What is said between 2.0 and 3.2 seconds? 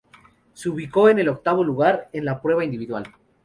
en la prueba individual.